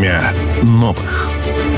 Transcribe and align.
Время 0.00 0.32
новых. 0.62 1.28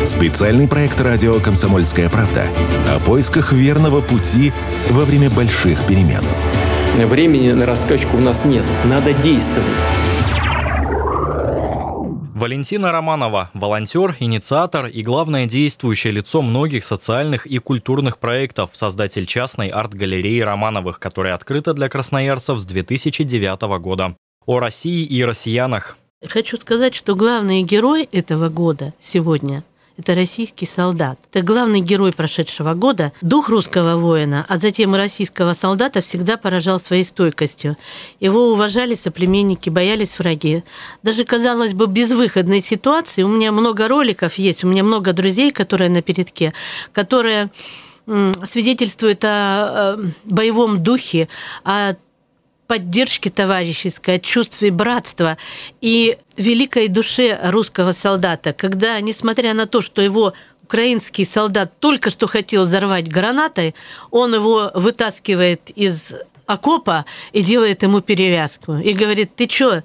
Специальный 0.05 0.69
проект 0.69 1.01
радио 1.01 1.41
«Комсомольская 1.41 2.09
правда» 2.09 2.47
о 2.89 3.01
поисках 3.01 3.53
верного 3.53 4.01
пути 4.01 4.53
во 4.91 5.05
время 5.05 5.29
больших 5.29 5.85
перемен. 5.89 6.23
Времени 6.95 7.51
на 7.51 7.67
раскачку 7.67 8.19
у 8.19 8.21
нас 8.21 8.45
нет. 8.45 8.65
Надо 8.85 9.13
действовать. 9.13 9.67
Валентина 12.33 12.93
Романова– 12.93 13.51
волонтер, 13.55 14.15
инициатор 14.21 14.87
и 14.87 15.03
главное 15.03 15.47
действующее 15.47 16.13
лицо 16.13 16.43
многих 16.43 16.85
социальных 16.85 17.45
и 17.47 17.59
культурных 17.59 18.19
проектов, 18.19 18.71
создатель 18.73 19.27
частной 19.27 19.67
арт-галереи 19.67 20.39
Романовых, 20.39 21.01
которая 21.01 21.35
открыта 21.35 21.75
для 21.75 21.89
красноярцев 21.89 22.61
с 22.61 22.65
2009 22.65 23.63
года. 23.81 24.15
О 24.47 24.61
России 24.61 25.05
и 25.05 25.25
россиянах. 25.25 25.97
Хочу 26.29 26.57
сказать, 26.57 26.95
что 26.95 27.17
главный 27.17 27.63
герой 27.63 28.09
этого 28.13 28.49
года 28.49 28.95
сегодня 29.01 29.65
это 29.99 30.15
российский 30.15 30.67
солдат. 30.67 31.19
Это 31.31 31.45
главный 31.45 31.81
герой 31.81 32.13
прошедшего 32.13 32.75
года. 32.75 33.13
Дух 33.21 33.49
русского 33.49 33.97
воина, 33.97 34.45
а 34.49 34.57
затем 34.57 34.95
и 34.95 34.99
российского 34.99 35.53
солдата 35.55 36.01
всегда 36.01 36.37
поражал 36.37 36.81
своей 36.81 37.05
стойкостью. 37.05 37.77
Его 38.19 38.53
уважали 38.53 38.95
соплеменники, 38.95 39.69
боялись 39.69 40.19
враги. 40.19 40.65
Даже, 41.03 41.25
казалось 41.25 41.75
бы, 41.75 41.87
безвыходной 41.87 42.63
ситуации. 42.63 43.23
У 43.23 43.29
меня 43.29 43.53
много 43.53 43.87
роликов 43.87 44.39
есть, 44.39 44.65
у 44.65 44.69
меня 44.69 44.83
много 44.83 45.13
друзей, 45.13 45.51
которые 45.51 45.91
на 45.91 46.03
передке, 46.03 46.53
которые 46.93 47.51
свидетельствуют 48.07 49.23
о 49.25 49.99
боевом 50.25 50.83
духе, 50.83 51.29
о 51.65 51.95
поддержки 52.67 53.29
товарищеской, 53.29 54.17
о 54.17 54.19
чувстве 54.19 54.71
братства 54.71 55.37
и 55.81 56.17
великой 56.37 56.89
душе 56.89 57.39
русского 57.43 57.93
солдата, 57.93 58.53
когда, 58.53 59.01
несмотря 59.01 59.55
на 59.55 59.67
то, 59.67 59.81
что 59.81 60.01
его 60.01 60.33
украинский 60.63 61.27
солдат 61.27 61.79
только 61.81 62.11
что 62.11 62.27
хотел 62.27 62.63
взорвать 62.63 63.09
гранатой, 63.09 63.75
он 64.11 64.35
его 64.35 64.71
вытаскивает 64.75 65.71
из 65.71 66.13
окопа 66.47 67.05
и 67.33 67.43
делает 67.43 67.83
ему 67.83 68.01
перевязку. 68.01 68.77
И 68.77 68.93
говорит, 68.93 69.35
ты 69.37 69.47
чё, 69.47 69.83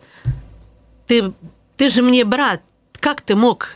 ты, 1.08 1.34
ты 1.75 1.89
же 1.89 2.02
мне 2.02 2.23
брат, 2.23 2.62
как 3.00 3.22
ты 3.22 3.36
мог 3.36 3.75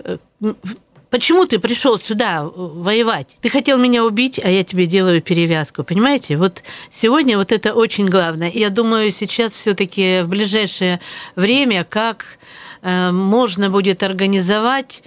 Почему 1.11 1.45
ты 1.45 1.59
пришел 1.59 1.99
сюда 1.99 2.41
воевать? 2.43 3.27
Ты 3.41 3.49
хотел 3.49 3.77
меня 3.77 4.05
убить, 4.05 4.39
а 4.41 4.49
я 4.49 4.63
тебе 4.63 4.85
делаю 4.85 5.21
перевязку. 5.21 5.83
Понимаете? 5.83 6.37
Вот 6.37 6.63
сегодня 6.89 7.37
вот 7.37 7.51
это 7.51 7.73
очень 7.73 8.05
главное. 8.05 8.49
Я 8.49 8.69
думаю, 8.69 9.11
сейчас 9.11 9.51
все-таки 9.51 10.21
в 10.21 10.29
ближайшее 10.29 11.01
время, 11.35 11.83
как 11.83 12.25
э, 12.81 13.11
можно 13.11 13.69
будет 13.69 14.03
организовать 14.03 15.03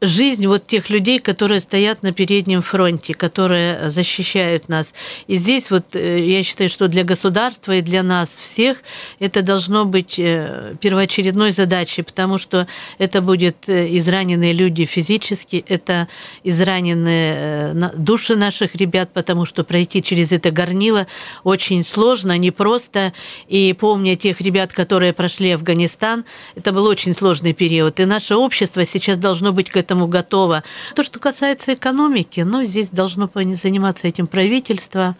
жизнь 0.00 0.46
вот 0.46 0.66
тех 0.66 0.90
людей, 0.90 1.18
которые 1.18 1.60
стоят 1.60 2.02
на 2.02 2.12
переднем 2.12 2.62
фронте, 2.62 3.14
которые 3.14 3.90
защищают 3.90 4.68
нас. 4.68 4.92
И 5.26 5.36
здесь 5.36 5.70
вот 5.70 5.96
э, 5.96 6.24
я 6.24 6.42
считаю, 6.44 6.70
что 6.70 6.86
для 6.86 7.02
государства 7.02 7.72
и 7.72 7.82
для 7.82 8.02
нас 8.02 8.28
всех 8.28 8.78
это 9.18 9.42
должно 9.42 9.84
быть 9.84 10.14
э, 10.18 10.74
первоочередной 10.80 11.50
задачей, 11.50 12.02
потому 12.02 12.38
что 12.38 12.68
это 12.98 13.20
будет 13.20 13.68
э, 13.68 13.96
израненные 13.96 14.52
люди 14.52 14.84
физически, 14.84 15.64
это 15.66 16.06
израненные 16.44 17.74
души 17.96 18.36
наших 18.36 18.76
ребят, 18.76 19.10
потому 19.12 19.46
что 19.46 19.64
пройти 19.64 20.02
через 20.02 20.30
это 20.30 20.52
горнило 20.52 21.08
очень 21.42 21.84
сложно, 21.84 22.38
непросто. 22.38 23.12
И 23.48 23.72
помня 23.72 24.14
тех 24.16 24.40
ребят, 24.40 24.72
которые 24.72 25.12
прошли 25.12 25.50
Афганистан, 25.50 26.24
это 26.54 26.72
был 26.72 26.86
очень 26.86 27.16
сложный 27.16 27.52
период. 27.52 27.98
И 27.98 28.04
наше 28.04 28.36
общество 28.36 28.84
сейчас 28.86 29.18
должно 29.18 29.52
быть 29.52 29.70
к 29.70 29.76
этому 29.88 30.06
готово. 30.06 30.62
То, 30.94 31.02
что 31.02 31.18
касается 31.18 31.72
экономики, 31.72 32.40
ну, 32.40 32.62
здесь 32.64 32.88
должно 32.88 33.30
заниматься 33.34 34.06
этим 34.06 34.26
правительство, 34.26 35.16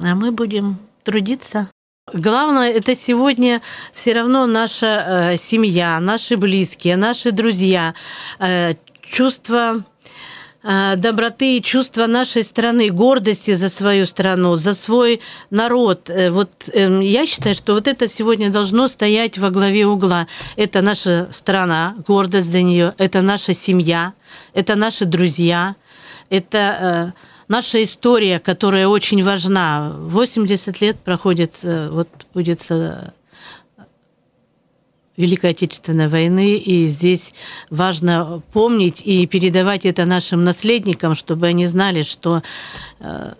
а 0.00 0.14
мы 0.14 0.30
будем 0.30 0.78
трудиться. 1.02 1.68
Главное, 2.14 2.70
это 2.70 2.94
сегодня 2.94 3.60
все 3.92 4.12
равно 4.14 4.46
наша 4.46 5.32
э, 5.32 5.36
семья, 5.36 6.00
наши 6.00 6.36
близкие, 6.36 6.96
наши 6.96 7.32
друзья, 7.32 7.94
э, 8.38 8.74
чувство 9.02 9.84
доброты 10.68 11.56
и 11.56 11.62
чувства 11.62 12.06
нашей 12.06 12.44
страны, 12.44 12.90
гордости 12.90 13.54
за 13.54 13.70
свою 13.70 14.04
страну, 14.04 14.56
за 14.56 14.74
свой 14.74 15.20
народ. 15.50 16.10
Э, 16.10 16.30
вот 16.30 16.50
эм, 16.74 17.00
я 17.00 17.26
считаю, 17.26 17.54
что 17.54 17.72
вот 17.72 17.88
это 17.88 18.06
сегодня 18.06 18.50
должно 18.50 18.86
стоять 18.88 19.38
во 19.38 19.48
главе 19.48 19.86
угла. 19.86 20.26
Это 20.56 20.82
наша 20.82 21.28
страна, 21.32 21.96
гордость 22.06 22.50
за 22.50 22.60
нее, 22.60 22.92
это 22.98 23.22
наша 23.22 23.54
семья, 23.54 24.12
это 24.52 24.74
наши 24.74 25.06
друзья, 25.06 25.74
это 26.28 26.58
э, 26.58 27.20
наша 27.48 27.82
история, 27.82 28.38
которая 28.38 28.88
очень 28.88 29.24
важна. 29.24 29.94
80 29.96 30.82
лет 30.82 30.98
проходит, 30.98 31.60
вот 31.62 32.08
будет 32.34 32.60
Великой 35.18 35.50
Отечественной 35.50 36.08
войны, 36.08 36.56
и 36.56 36.86
здесь 36.86 37.34
важно 37.68 38.40
помнить 38.52 39.02
и 39.04 39.26
передавать 39.26 39.84
это 39.84 40.06
нашим 40.06 40.44
наследникам, 40.44 41.14
чтобы 41.14 41.48
они 41.48 41.66
знали, 41.66 42.04
что 42.04 42.42
э, 43.00 43.34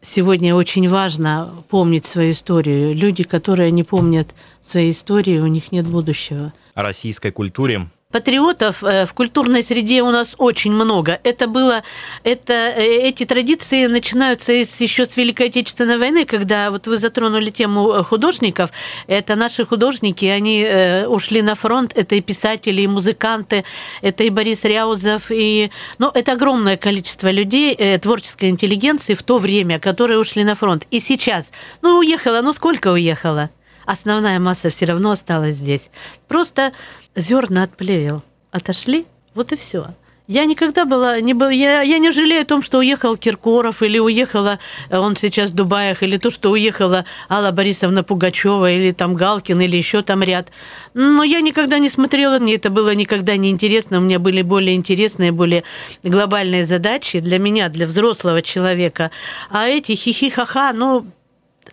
сегодня 0.00 0.54
очень 0.54 0.88
важно 0.88 1.50
помнить 1.68 2.06
свою 2.06 2.32
историю. 2.32 2.94
Люди, 2.94 3.22
которые 3.22 3.70
не 3.70 3.84
помнят 3.84 4.34
своей 4.62 4.92
истории, 4.92 5.38
у 5.38 5.46
них 5.46 5.72
нет 5.72 5.86
будущего. 5.86 6.52
О 6.74 6.82
российской 6.82 7.30
культуре 7.30 7.86
Патриотов 8.10 8.82
э, 8.82 9.06
в 9.06 9.14
культурной 9.14 9.62
среде 9.62 10.02
у 10.02 10.10
нас 10.10 10.34
очень 10.36 10.72
много. 10.72 11.20
Это 11.22 11.46
было, 11.46 11.84
это, 12.24 12.52
э, 12.52 13.08
эти 13.08 13.24
традиции 13.24 13.86
начинаются 13.86 14.52
еще 14.52 15.06
с 15.06 15.16
Великой 15.16 15.46
Отечественной 15.46 15.96
войны, 15.96 16.24
когда 16.24 16.72
вот 16.72 16.88
вы 16.88 16.98
затронули 16.98 17.50
тему 17.50 17.92
э, 17.92 18.02
художников. 18.02 18.70
Это 19.06 19.36
наши 19.36 19.64
художники, 19.64 20.24
они 20.24 20.66
ушли 21.06 21.40
на 21.42 21.54
фронт. 21.54 21.92
Это 21.94 22.16
и 22.16 22.20
писатели, 22.20 22.82
и 22.82 22.88
музыканты, 22.88 23.64
это 24.02 24.24
и 24.24 24.30
Борис 24.30 24.64
Ряузов, 24.64 25.30
и, 25.30 25.70
ну, 25.98 26.10
это 26.12 26.32
огромное 26.32 26.76
количество 26.76 27.30
людей 27.30 27.98
творческой 27.98 28.50
интеллигенции 28.50 29.14
в 29.14 29.22
то 29.22 29.38
время, 29.38 29.78
которые 29.78 30.18
ушли 30.18 30.42
на 30.42 30.54
фронт. 30.54 30.86
И 30.90 31.00
сейчас, 31.00 31.50
ну, 31.82 31.98
уехала, 31.98 32.40
ну 32.42 32.52
сколько 32.52 32.88
уехала? 32.88 33.50
Основная 33.90 34.38
масса 34.38 34.70
все 34.70 34.86
равно 34.86 35.10
осталась 35.10 35.56
здесь. 35.56 35.90
Просто 36.28 36.72
зерна 37.16 37.64
отплевел. 37.64 38.22
Отошли, 38.52 39.06
вот 39.34 39.52
и 39.52 39.56
все. 39.56 39.88
Я 40.28 40.44
никогда 40.44 40.84
была, 40.84 41.20
не 41.20 41.34
был, 41.34 41.48
я, 41.48 41.80
я 41.80 41.98
не 41.98 42.12
жалею 42.12 42.42
о 42.42 42.44
том, 42.44 42.62
что 42.62 42.78
уехал 42.78 43.16
Киркоров, 43.16 43.82
или 43.82 43.98
уехала, 43.98 44.60
э, 44.88 44.96
он 44.96 45.16
сейчас 45.16 45.50
в 45.50 45.56
Дубаях, 45.56 46.04
или 46.04 46.18
то, 46.18 46.30
что 46.30 46.52
уехала 46.52 47.04
Алла 47.28 47.50
Борисовна 47.50 48.04
Пугачева, 48.04 48.70
или 48.70 48.92
там 48.92 49.16
Галкин, 49.16 49.60
или 49.60 49.76
еще 49.76 50.02
там 50.02 50.22
ряд. 50.22 50.52
Но 50.94 51.24
я 51.24 51.40
никогда 51.40 51.80
не 51.80 51.90
смотрела, 51.90 52.38
мне 52.38 52.54
это 52.54 52.70
было 52.70 52.94
никогда 52.94 53.36
не 53.36 53.50
интересно, 53.50 53.98
у 53.98 54.02
меня 54.02 54.20
были 54.20 54.42
более 54.42 54.76
интересные, 54.76 55.32
более 55.32 55.64
глобальные 56.04 56.64
задачи 56.64 57.18
для 57.18 57.40
меня, 57.40 57.68
для 57.68 57.88
взрослого 57.88 58.40
человека. 58.40 59.10
А 59.50 59.66
эти 59.66 59.96
хихи-ха-ха, 59.96 60.72
ну, 60.72 61.06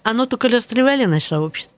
оно 0.04 0.26
только 0.26 0.50
расстреляли 0.50 1.06
наше 1.06 1.36
общество, 1.36 1.76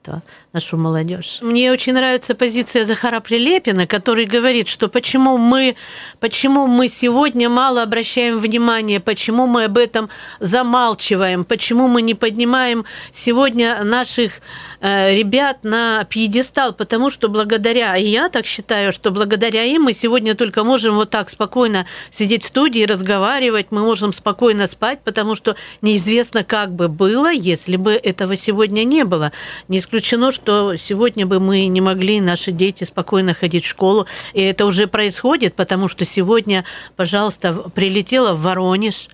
нашу 0.52 0.76
молодежь. 0.76 1.38
Мне 1.42 1.70
очень 1.70 1.92
нравится 1.92 2.34
позиция 2.34 2.84
Захара 2.84 3.20
Прилепина, 3.20 3.86
который 3.86 4.24
говорит, 4.24 4.68
что 4.68 4.88
почему 4.88 5.38
мы, 5.38 5.76
почему 6.18 6.66
мы 6.66 6.88
сегодня 6.88 7.48
мало 7.48 7.82
обращаем 7.82 8.38
внимание, 8.38 8.98
почему 8.98 9.46
мы 9.46 9.64
об 9.64 9.78
этом 9.78 10.08
замалчиваем, 10.40 11.44
почему 11.44 11.86
мы 11.86 12.02
не 12.02 12.14
поднимаем 12.14 12.84
сегодня 13.14 13.84
наших 13.84 14.40
э, 14.80 15.14
ребят 15.14 15.58
на 15.62 16.04
пьедестал, 16.04 16.72
потому 16.72 17.10
что 17.10 17.28
благодаря, 17.28 17.96
и 17.96 18.06
я 18.06 18.28
так 18.28 18.46
считаю, 18.46 18.92
что 18.92 19.10
благодаря 19.10 19.64
им 19.64 19.82
мы 19.82 19.92
сегодня 19.92 20.34
только 20.34 20.64
можем 20.64 20.96
вот 20.96 21.10
так 21.10 21.30
спокойно 21.30 21.86
сидеть 22.10 22.44
в 22.44 22.48
студии, 22.48 22.84
разговаривать, 22.84 23.68
мы 23.70 23.82
можем 23.82 24.12
спокойно 24.12 24.66
спать, 24.66 25.00
потому 25.04 25.36
что 25.36 25.54
неизвестно, 25.80 26.42
как 26.42 26.72
бы 26.72 26.88
было, 26.88 27.32
если 27.32 27.76
бы 27.76 27.92
этого 27.92 28.36
сегодня 28.36 28.84
не 28.84 29.04
было. 29.04 29.32
Не 29.68 29.80
исключено, 30.00 30.32
что 30.32 30.76
сегодня 30.76 31.26
бы 31.26 31.40
мы 31.40 31.66
не 31.66 31.80
могли, 31.80 32.20
наши 32.20 32.52
дети, 32.52 32.84
спокойно 32.84 33.34
ходить 33.34 33.64
в 33.64 33.68
школу. 33.68 34.06
И 34.32 34.40
это 34.40 34.64
уже 34.64 34.86
происходит, 34.86 35.54
потому 35.54 35.88
что 35.88 36.06
сегодня, 36.06 36.64
пожалуйста, 36.96 37.52
прилетела 37.52 38.32
в 38.32 38.42
Воронеж, 38.42 39.08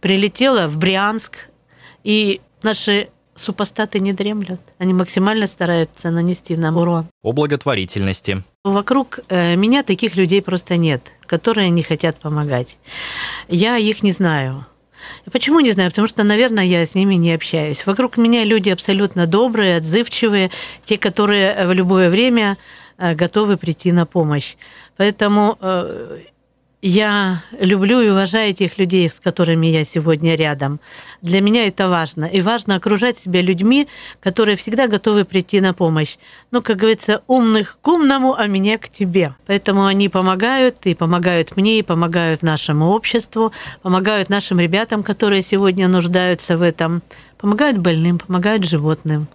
прилетела 0.00 0.68
в 0.68 0.78
Брянск, 0.78 1.48
и 2.04 2.40
наши 2.62 3.08
супостаты 3.34 3.98
не 3.98 4.12
дремлют. 4.12 4.60
Они 4.78 4.92
максимально 4.92 5.48
стараются 5.48 6.10
нанести 6.10 6.56
нам 6.56 6.76
урон. 6.76 7.06
О 7.22 7.32
благотворительности. 7.32 8.42
Вокруг 8.64 9.20
э, 9.28 9.56
меня 9.56 9.82
таких 9.82 10.14
людей 10.14 10.40
просто 10.40 10.76
нет, 10.76 11.02
которые 11.26 11.70
не 11.70 11.82
хотят 11.82 12.16
помогать. 12.16 12.78
Я 13.48 13.76
их 13.76 14.02
не 14.04 14.12
знаю. 14.12 14.66
Почему 15.30 15.60
не 15.60 15.72
знаю? 15.72 15.90
Потому 15.90 16.08
что, 16.08 16.24
наверное, 16.24 16.64
я 16.64 16.84
с 16.84 16.94
ними 16.94 17.14
не 17.14 17.32
общаюсь. 17.32 17.86
Вокруг 17.86 18.16
меня 18.16 18.44
люди 18.44 18.70
абсолютно 18.70 19.26
добрые, 19.26 19.76
отзывчивые, 19.76 20.50
те, 20.84 20.98
которые 20.98 21.66
в 21.66 21.72
любое 21.72 22.10
время 22.10 22.56
готовы 22.98 23.56
прийти 23.56 23.92
на 23.92 24.06
помощь. 24.06 24.56
Поэтому 24.96 25.58
я 26.80 27.42
люблю 27.58 28.00
и 28.00 28.08
уважаю 28.08 28.54
тех 28.54 28.78
людей, 28.78 29.08
с 29.08 29.18
которыми 29.18 29.66
я 29.66 29.84
сегодня 29.84 30.36
рядом. 30.36 30.78
Для 31.22 31.40
меня 31.40 31.66
это 31.66 31.88
важно. 31.88 32.24
И 32.24 32.40
важно 32.40 32.76
окружать 32.76 33.18
себя 33.18 33.40
людьми, 33.40 33.88
которые 34.20 34.56
всегда 34.56 34.86
готовы 34.86 35.24
прийти 35.24 35.60
на 35.60 35.74
помощь. 35.74 36.16
Ну, 36.52 36.62
как 36.62 36.76
говорится, 36.76 37.22
умных 37.26 37.78
к 37.82 37.88
умному, 37.88 38.34
а 38.34 38.46
меня 38.46 38.78
к 38.78 38.88
тебе. 38.88 39.34
Поэтому 39.46 39.86
они 39.86 40.08
помогают, 40.08 40.76
и 40.84 40.94
помогают 40.94 41.56
мне, 41.56 41.80
и 41.80 41.82
помогают 41.82 42.42
нашему 42.42 42.90
обществу, 42.90 43.52
помогают 43.82 44.28
нашим 44.28 44.60
ребятам, 44.60 45.02
которые 45.02 45.42
сегодня 45.42 45.88
нуждаются 45.88 46.56
в 46.56 46.62
этом, 46.62 47.02
помогают 47.38 47.78
больным, 47.78 48.18
помогают 48.18 48.64
животным. 48.64 49.26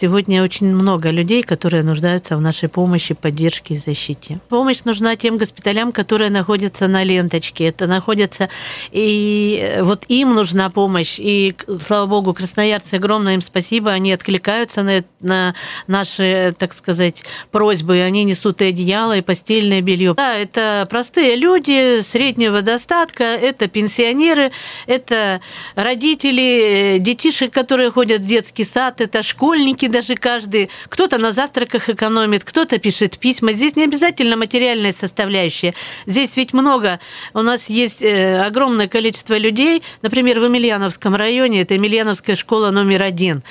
Сегодня 0.00 0.42
очень 0.42 0.74
много 0.74 1.10
людей, 1.10 1.44
которые 1.44 1.84
нуждаются 1.84 2.36
в 2.36 2.40
нашей 2.40 2.68
помощи, 2.68 3.14
поддержке 3.14 3.74
и 3.74 3.78
защите. 3.78 4.40
Помощь 4.48 4.80
нужна 4.84 5.14
тем 5.14 5.38
госпиталям, 5.38 5.92
которые 5.92 6.30
находятся 6.30 6.88
на 6.88 7.04
ленточке. 7.04 7.66
Это 7.68 7.86
находятся, 7.86 8.48
и 8.90 9.78
вот 9.82 10.04
им 10.08 10.34
нужна 10.34 10.68
помощь. 10.68 11.14
И, 11.18 11.54
слава 11.86 12.06
богу, 12.06 12.34
красноярцы, 12.34 12.94
огромное 12.94 13.34
им 13.34 13.42
спасибо, 13.42 13.92
они 13.92 14.12
откликаются 14.12 14.82
на, 14.82 15.04
на 15.20 15.54
наши, 15.86 16.56
так 16.58 16.74
сказать, 16.74 17.22
просьбы. 17.52 18.00
Они 18.00 18.24
несут 18.24 18.62
и 18.62 18.66
одеяло, 18.66 19.16
и 19.16 19.20
постельное 19.20 19.80
белье. 19.80 20.14
Да, 20.14 20.34
это 20.36 20.88
простые 20.90 21.36
люди 21.36 22.00
среднего 22.02 22.62
достатка, 22.62 23.22
это 23.22 23.68
пенсионеры, 23.68 24.50
это 24.88 25.40
родители 25.76 26.96
детишек, 26.98 27.52
которые 27.52 27.92
ходят 27.92 28.22
в 28.22 28.26
детский 28.26 28.64
сад, 28.64 29.00
это 29.00 29.22
школьники, 29.22 29.83
деньги 29.84 29.92
даже 29.92 30.14
каждый. 30.16 30.70
Кто-то 30.88 31.18
на 31.18 31.32
завтраках 31.32 31.88
экономит, 31.88 32.44
кто-то 32.44 32.78
пишет 32.78 33.18
письма. 33.18 33.52
Здесь 33.52 33.76
не 33.76 33.84
обязательно 33.84 34.36
материальная 34.36 34.92
составляющая. 34.92 35.74
Здесь 36.06 36.36
ведь 36.36 36.52
много. 36.52 37.00
У 37.34 37.42
нас 37.42 37.68
есть 37.68 38.02
э, 38.02 38.40
огромное 38.40 38.88
количество 38.88 39.36
людей. 39.38 39.82
Например, 40.02 40.40
в 40.40 40.44
Емельяновском 40.44 41.14
районе, 41.14 41.62
это 41.62 41.74
Емельяновская 41.74 42.36
школа 42.36 42.70
номер 42.70 43.02
один 43.02 43.42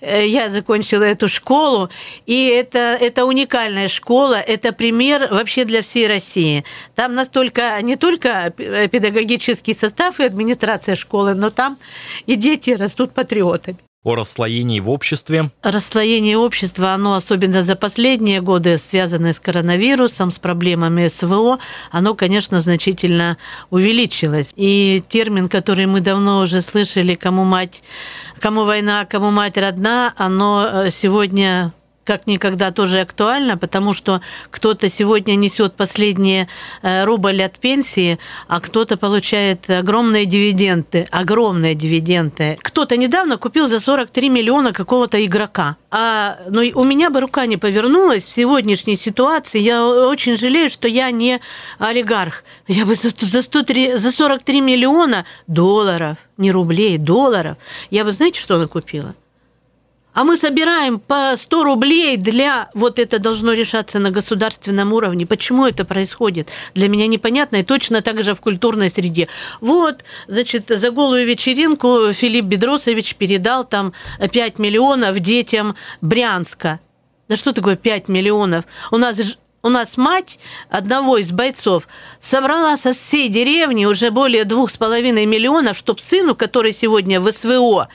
э, 0.00 0.26
я 0.26 0.50
закончила 0.50 1.04
эту 1.04 1.28
школу, 1.28 1.88
и 2.26 2.48
это, 2.48 2.78
это 3.00 3.24
уникальная 3.24 3.88
школа, 3.88 4.34
это 4.34 4.72
пример 4.72 5.28
вообще 5.30 5.64
для 5.64 5.80
всей 5.80 6.06
России. 6.06 6.64
Там 6.94 7.14
настолько, 7.14 7.80
не 7.82 7.96
только 7.96 8.52
педагогический 8.56 9.74
состав 9.74 10.20
и 10.20 10.24
администрация 10.24 10.96
школы, 10.96 11.34
но 11.34 11.50
там 11.50 11.78
и 12.26 12.36
дети 12.36 12.70
растут 12.70 13.12
патриотами 13.12 13.85
о 14.06 14.14
расслоении 14.14 14.78
в 14.78 14.88
обществе. 14.88 15.50
Расслоение 15.62 16.38
общества, 16.38 16.92
оно 16.92 17.16
особенно 17.16 17.62
за 17.62 17.74
последние 17.74 18.40
годы, 18.40 18.78
связанное 18.78 19.32
с 19.32 19.40
коронавирусом, 19.40 20.30
с 20.30 20.38
проблемами 20.38 21.08
СВО, 21.08 21.58
оно, 21.90 22.14
конечно, 22.14 22.60
значительно 22.60 23.36
увеличилось. 23.70 24.52
И 24.54 25.02
термин, 25.08 25.48
который 25.48 25.86
мы 25.86 26.00
давно 26.00 26.42
уже 26.42 26.60
слышали, 26.60 27.14
кому 27.14 27.42
мать, 27.42 27.82
кому 28.38 28.62
война, 28.62 29.04
кому 29.06 29.32
мать 29.32 29.58
родна, 29.58 30.14
оно 30.16 30.68
э, 30.72 30.90
сегодня 30.90 31.72
как 32.06 32.26
никогда 32.26 32.70
тоже 32.70 33.00
актуально, 33.00 33.58
потому 33.58 33.92
что 33.92 34.20
кто-то 34.50 34.88
сегодня 34.88 35.34
несет 35.34 35.74
последние 35.74 36.48
э, 36.82 37.04
рубль 37.04 37.42
от 37.42 37.58
пенсии, 37.58 38.18
а 38.46 38.60
кто-то 38.60 38.96
получает 38.96 39.68
огромные 39.68 40.24
дивиденды, 40.24 41.08
огромные 41.10 41.74
дивиденды. 41.74 42.58
Кто-то 42.62 42.96
недавно 42.96 43.36
купил 43.36 43.68
за 43.68 43.80
43 43.80 44.28
миллиона 44.28 44.72
какого-то 44.72 45.24
игрока. 45.24 45.76
А 45.90 46.38
ну, 46.48 46.62
у 46.74 46.84
меня 46.84 47.10
бы 47.10 47.20
рука 47.20 47.46
не 47.46 47.56
повернулась 47.56 48.24
в 48.24 48.32
сегодняшней 48.32 48.96
ситуации. 48.96 49.58
Я 49.58 49.84
очень 49.84 50.36
жалею, 50.36 50.70
что 50.70 50.86
я 50.88 51.10
не 51.10 51.40
олигарх. 51.78 52.44
Я 52.68 52.86
бы 52.86 52.94
за, 52.94 53.10
за, 53.20 53.42
103, 53.42 53.98
за 53.98 54.12
43 54.12 54.60
миллиона 54.60 55.24
долларов, 55.48 56.18
не 56.36 56.52
рублей, 56.52 56.98
долларов, 56.98 57.56
я 57.90 58.04
бы, 58.04 58.12
знаете, 58.12 58.40
что 58.40 58.58
накупила? 58.58 59.14
А 60.16 60.24
мы 60.24 60.38
собираем 60.38 60.98
по 60.98 61.34
100 61.36 61.62
рублей 61.62 62.16
для... 62.16 62.70
Вот 62.72 62.98
это 62.98 63.18
должно 63.18 63.52
решаться 63.52 63.98
на 63.98 64.10
государственном 64.10 64.94
уровне. 64.94 65.26
Почему 65.26 65.66
это 65.66 65.84
происходит? 65.84 66.48
Для 66.74 66.88
меня 66.88 67.06
непонятно, 67.06 67.56
и 67.56 67.62
точно 67.62 68.00
так 68.00 68.22
же 68.22 68.34
в 68.34 68.40
культурной 68.40 68.88
среде. 68.88 69.28
Вот, 69.60 70.04
значит, 70.26 70.68
за 70.70 70.90
голую 70.90 71.26
вечеринку 71.26 72.14
Филипп 72.14 72.46
Бедросович 72.46 73.16
передал 73.16 73.64
там 73.64 73.92
5 74.18 74.58
миллионов 74.58 75.20
детям 75.20 75.76
Брянска. 76.00 76.80
Да 77.28 77.36
что 77.36 77.52
такое 77.52 77.76
5 77.76 78.08
миллионов? 78.08 78.64
У 78.90 78.96
нас 78.96 79.18
у 79.62 79.68
нас 79.68 79.98
мать 79.98 80.38
одного 80.70 81.18
из 81.18 81.30
бойцов 81.30 81.88
собрала 82.20 82.78
со 82.78 82.94
всей 82.94 83.28
деревни 83.28 83.84
уже 83.84 84.10
более 84.10 84.44
двух 84.44 84.70
с 84.70 84.78
половиной 84.78 85.26
миллионов, 85.26 85.76
чтобы 85.76 86.00
сыну, 86.00 86.34
который 86.34 86.72
сегодня 86.72 87.20
в 87.20 87.30
СВО, 87.30 87.88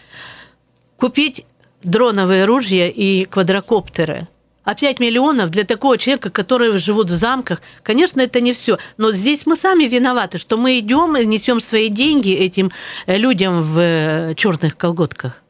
купить 0.98 1.46
дроновые 1.84 2.46
ружья 2.46 2.88
и 2.88 3.26
квадрокоптеры. 3.26 4.28
А 4.64 4.76
5 4.76 5.00
миллионов 5.00 5.50
для 5.50 5.64
такого 5.64 5.98
человека, 5.98 6.30
который 6.30 6.78
живут 6.78 7.10
в 7.10 7.16
замках, 7.16 7.62
конечно, 7.82 8.22
это 8.22 8.40
не 8.42 8.54
все. 8.54 8.78
Но 8.98 9.12
здесь 9.12 9.48
мы 9.48 9.56
сами 9.56 9.86
виноваты, 9.86 10.38
что 10.38 10.56
мы 10.58 10.78
идем 10.78 11.18
и 11.18 11.26
несем 11.26 11.60
свои 11.60 11.90
деньги 11.90 12.32
этим 12.32 12.72
э, 13.08 13.18
людям 13.18 13.64
в 13.64 13.80
э, 13.80 14.36
черных 14.36 14.78
колготках. 14.78 15.42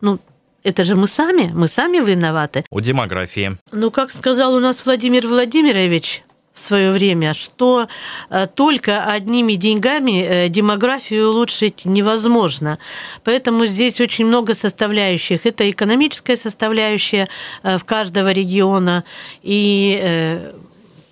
Ну, 0.00 0.18
это 0.64 0.82
же 0.82 0.96
мы 0.96 1.06
сами, 1.06 1.52
мы 1.54 1.68
сами 1.68 2.04
виноваты. 2.04 2.64
У 2.70 2.80
демографии. 2.80 3.56
Ну, 3.70 3.92
как 3.92 4.10
сказал 4.10 4.52
у 4.52 4.58
нас 4.58 4.84
Владимир 4.84 5.28
Владимирович, 5.28 6.24
в 6.56 6.60
свое 6.60 6.90
время, 6.90 7.34
что 7.34 7.86
э, 8.30 8.46
только 8.52 9.04
одними 9.04 9.52
деньгами 9.52 10.22
э, 10.22 10.48
демографию 10.48 11.28
улучшить 11.28 11.84
невозможно. 11.84 12.78
Поэтому 13.24 13.66
здесь 13.66 14.00
очень 14.00 14.26
много 14.26 14.54
составляющих. 14.54 15.46
Это 15.46 15.68
экономическая 15.70 16.36
составляющая 16.36 17.28
э, 17.62 17.78
в 17.78 17.84
каждого 17.84 18.32
региона 18.32 19.04
и 19.42 20.40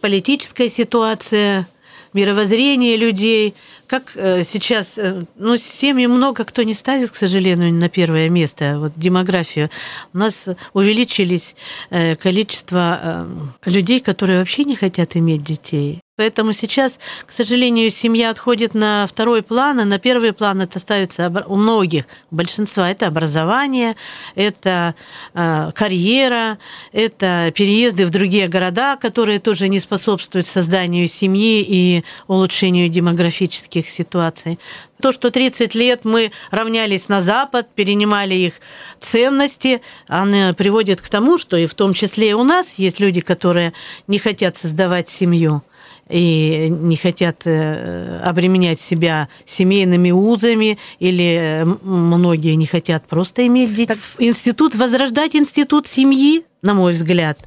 политическая 0.00 0.68
ситуация, 0.68 1.68
мировоззрение 2.12 2.96
людей– 2.96 3.54
как 3.86 4.12
э, 4.16 4.44
сейчас, 4.44 4.94
э, 4.96 5.24
ну, 5.36 5.56
семьи 5.56 6.06
много 6.06 6.44
кто 6.44 6.62
не 6.62 6.74
ставит, 6.74 7.10
к 7.10 7.16
сожалению, 7.16 7.72
на 7.72 7.88
первое 7.88 8.28
место, 8.28 8.78
вот 8.78 8.92
демографию. 8.96 9.70
У 10.12 10.18
нас 10.18 10.46
увеличились 10.72 11.54
э, 11.90 12.16
количество 12.16 13.26
людей, 13.64 14.00
которые 14.00 14.38
вообще 14.38 14.64
не 14.64 14.76
хотят 14.76 15.16
иметь 15.16 15.42
детей. 15.42 16.03
Поэтому 16.16 16.52
сейчас, 16.52 17.00
к 17.26 17.32
сожалению, 17.32 17.90
семья 17.90 18.30
отходит 18.30 18.72
на 18.72 19.04
второй 19.08 19.42
план, 19.42 19.80
а 19.80 19.84
на 19.84 19.98
первый 19.98 20.32
план 20.32 20.60
это 20.60 20.78
ставится 20.78 21.44
у 21.48 21.56
многих, 21.56 22.04
у 22.30 22.36
большинства. 22.36 22.88
Это 22.88 23.08
образование, 23.08 23.96
это 24.36 24.94
э, 25.34 25.72
карьера, 25.74 26.58
это 26.92 27.52
переезды 27.52 28.06
в 28.06 28.10
другие 28.10 28.46
города, 28.46 28.94
которые 28.94 29.40
тоже 29.40 29.68
не 29.68 29.80
способствуют 29.80 30.46
созданию 30.46 31.08
семьи 31.08 31.64
и 31.66 32.04
улучшению 32.28 32.88
демографических 32.90 33.88
ситуаций. 33.88 34.60
То, 35.02 35.10
что 35.10 35.32
30 35.32 35.74
лет 35.74 36.04
мы 36.04 36.30
равнялись 36.52 37.08
на 37.08 37.22
Запад, 37.22 37.74
перенимали 37.74 38.36
их 38.36 38.54
ценности, 39.00 39.82
оно 40.06 40.54
приводит 40.54 41.00
к 41.00 41.08
тому, 41.08 41.38
что 41.38 41.56
и 41.56 41.66
в 41.66 41.74
том 41.74 41.92
числе 41.92 42.30
и 42.30 42.34
у 42.34 42.44
нас 42.44 42.74
есть 42.76 43.00
люди, 43.00 43.20
которые 43.20 43.72
не 44.06 44.20
хотят 44.20 44.56
создавать 44.56 45.08
семью 45.08 45.64
и 46.08 46.68
не 46.70 46.96
хотят 46.96 47.42
э, 47.44 48.20
обременять 48.22 48.80
себя 48.80 49.28
семейными 49.46 50.10
узами, 50.10 50.78
или 50.98 51.62
э, 51.62 51.64
многие 51.64 52.54
не 52.54 52.66
хотят 52.66 53.06
просто 53.06 53.46
иметь 53.46 53.70
детей. 53.70 53.86
Так, 53.86 53.98
институт, 54.18 54.74
возрождать 54.74 55.34
институт 55.34 55.86
семьи, 55.86 56.44
на 56.62 56.74
мой 56.74 56.92
взгляд, 56.92 57.38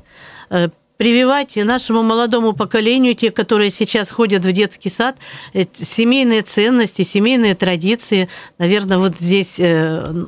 э, 0.49 0.69
прививать 0.97 1.55
нашему 1.55 2.03
молодому 2.03 2.53
поколению, 2.53 3.15
те, 3.15 3.31
которые 3.31 3.71
сейчас 3.71 4.09
ходят 4.09 4.43
в 4.43 4.51
детский 4.51 4.89
сад, 4.89 5.17
семейные 5.53 6.41
ценности, 6.41 7.03
семейные 7.03 7.55
традиции. 7.55 8.29
Наверное, 8.57 8.97
вот 8.97 9.13
здесь 9.19 9.55
э, 9.57 10.25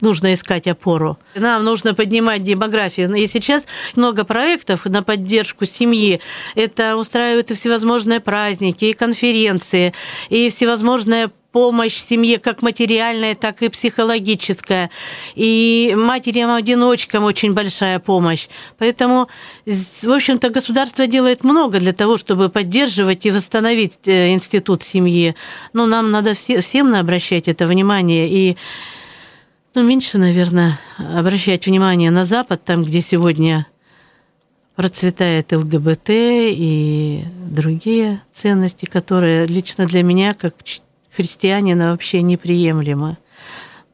нужно 0.00 0.34
искать 0.34 0.66
опору. 0.66 1.18
Нам 1.34 1.64
нужно 1.64 1.94
поднимать 1.94 2.44
демографию. 2.44 3.12
И 3.14 3.26
сейчас 3.26 3.64
много 3.94 4.24
проектов 4.24 4.84
на 4.84 5.02
поддержку 5.02 5.64
семьи. 5.64 6.20
Это 6.54 6.96
устраивают 6.96 7.50
и 7.50 7.54
всевозможные 7.54 8.20
праздники, 8.20 8.86
и 8.86 8.92
конференции, 8.92 9.94
и 10.28 10.50
всевозможные 10.50 11.30
помощь 11.52 12.04
семье 12.08 12.38
как 12.38 12.62
материальная, 12.62 13.34
так 13.34 13.62
и 13.62 13.68
психологическая. 13.68 14.90
И 15.34 15.94
матерям-одиночкам 15.96 17.24
очень 17.24 17.54
большая 17.54 17.98
помощь. 17.98 18.48
Поэтому, 18.78 19.28
в 19.66 20.10
общем-то, 20.10 20.50
государство 20.50 21.06
делает 21.06 21.44
много 21.44 21.80
для 21.80 21.92
того, 21.92 22.18
чтобы 22.18 22.48
поддерживать 22.48 23.24
и 23.26 23.30
восстановить 23.30 23.98
э, 24.04 24.32
институт 24.32 24.82
семьи. 24.82 25.34
Но 25.72 25.86
нам 25.86 26.10
надо 26.10 26.34
всем 26.34 26.94
обращать 26.94 27.48
это 27.48 27.66
внимание. 27.66 28.28
И 28.28 28.56
ну, 29.74 29.82
меньше, 29.82 30.18
наверное, 30.18 30.78
обращать 30.98 31.66
внимание 31.66 32.10
на 32.10 32.24
Запад, 32.24 32.64
там, 32.64 32.84
где 32.84 33.00
сегодня 33.00 33.66
процветает 34.76 35.52
ЛГБТ 35.52 36.08
и 36.08 37.24
другие 37.50 38.22
ценности, 38.32 38.84
которые 38.84 39.46
лично 39.46 39.86
для 39.86 40.02
меня, 40.02 40.34
как 40.34 40.54
христианина, 41.18 41.90
вообще 41.90 42.22
неприемлемы. 42.22 43.16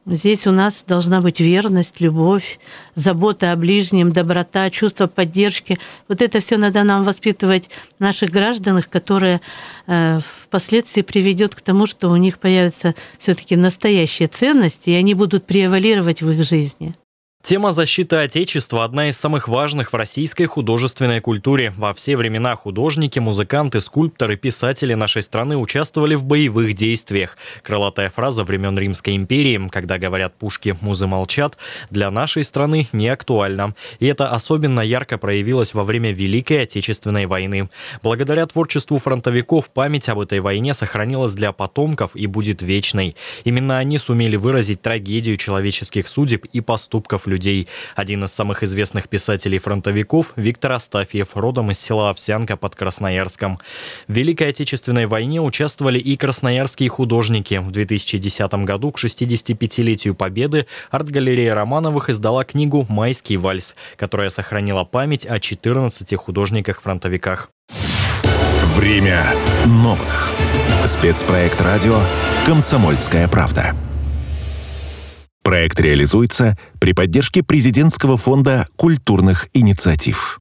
Здесь 0.05 0.45
у 0.45 0.51
нас 0.51 0.83
должна 0.87 1.19
быть 1.19 1.39
верность, 1.39 1.99
любовь, 1.99 2.59
забота 2.93 3.51
о 3.51 3.55
ближнем, 3.55 4.11
доброта, 4.11 4.69
чувство 4.69 5.07
поддержки. 5.07 5.79
Вот 6.07 6.21
это 6.21 6.39
все 6.39 6.57
надо 6.57 6.83
нам 6.83 7.03
воспитывать 7.03 7.71
наших 7.97 8.29
граждан, 8.29 8.83
которые 8.83 9.41
э, 9.87 10.19
впоследствии 10.43 11.01
приведет 11.01 11.55
к 11.55 11.61
тому, 11.61 11.87
что 11.87 12.09
у 12.09 12.15
них 12.17 12.37
появятся 12.37 12.93
все-таки 13.17 13.55
настоящие 13.55 14.27
ценности, 14.27 14.91
и 14.91 14.93
они 14.93 15.15
будут 15.15 15.47
превалировать 15.47 16.21
в 16.21 16.29
их 16.29 16.43
жизни. 16.43 16.93
Тема 17.45 17.73
защиты 17.73 18.15
Отечества– 18.15 18.83
одна 18.85 19.09
из 19.09 19.19
самых 19.19 19.47
важных 19.47 19.93
в 19.93 19.95
российской 19.95 20.45
художественной 20.45 21.19
культуре. 21.19 21.71
Во 21.77 21.93
все 21.93 22.17
времена 22.17 22.55
художники, 22.55 23.19
музыканты, 23.19 23.81
скульпторы, 23.81 24.35
писатели 24.35 24.95
нашей 24.95 25.21
страны 25.21 25.55
участвовали 25.55 26.15
в 26.15 26.25
боевых 26.25 26.73
действиях. 26.73 27.37
Крылатая 27.61 28.09
фраза 28.09 28.43
времен 28.43 28.79
Римской 28.79 29.15
империи, 29.15 29.61
когда 29.71 29.99
говорят 29.99 30.33
пушки 30.33 30.75
«музы 30.81 31.05
молчат», 31.05 31.55
для 31.91 32.09
нашей 32.09 32.43
страны 32.43 32.87
не 32.93 33.09
актуальна. 33.09 33.75
И 33.99 34.07
это 34.07 34.31
особенно 34.31 34.81
ярко 34.81 35.19
проявилось 35.19 35.75
во 35.75 35.83
время 35.83 36.13
Великой 36.13 36.63
Отечественной 36.63 37.27
войны. 37.27 37.69
Благодаря 38.01 38.47
творчеству 38.47 38.97
фронтовиков 38.97 39.69
память 39.69 40.09
об 40.09 40.19
этой 40.19 40.39
войне 40.39 40.73
сохранилась 40.73 41.33
для 41.33 41.51
потомков 41.51 42.15
и 42.15 42.25
будет 42.25 42.63
вечной. 42.63 43.15
Именно 43.43 43.77
они 43.77 43.99
сумели 43.99 44.35
выразить 44.35 44.81
трагедию 44.81 45.37
человеческих 45.37 46.07
судеб 46.07 46.45
и 46.45 46.59
поступков 46.59 47.27
людей 47.27 47.34
людей. 47.35 47.67
Один 47.95 48.23
из 48.23 48.31
самых 48.31 48.63
известных 48.63 49.09
писателей-фронтовиков 49.09 50.31
Виктор 50.37 50.71
Астафьев, 50.71 51.35
родом 51.35 51.71
из 51.71 51.79
села 51.79 52.09
Овсянка 52.09 52.55
под 52.55 52.75
Красноярском. 52.75 53.59
В 54.07 54.13
Великой 54.13 54.49
Отечественной 54.49 55.05
войне 55.05 55.41
участвовали 55.41 55.99
и 55.99 56.15
красноярские 56.15 56.87
художники. 56.89 57.55
В 57.55 57.71
2010 57.71 58.53
году 58.65 58.91
к 58.91 58.97
65-летию 58.97 60.15
Победы 60.15 60.65
арт-галерея 60.91 61.53
Романовых 61.53 62.09
издала 62.09 62.45
книгу 62.45 62.85
«Майский 62.87 63.37
вальс», 63.37 63.75
которая 63.97 64.29
сохранила 64.29 64.85
память 64.85 65.25
о 65.25 65.39
14 65.39 66.15
художниках-фронтовиках. 66.15 67.49
Время 68.75 69.25
новых. 69.65 70.31
Спецпроект 70.85 71.59
радио 71.61 71.99
«Комсомольская 72.45 73.27
правда». 73.27 73.75
Проект 75.45 75.79
реализуется 75.79 76.57
при 76.79 76.93
поддержке 76.93 77.43
президентского 77.43 78.17
фонда 78.17 78.67
культурных 78.77 79.47
инициатив. 79.53 80.33